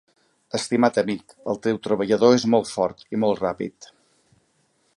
[0.59, 3.91] Estimat amic, el teu treballador és molt fort, i molt ràpid.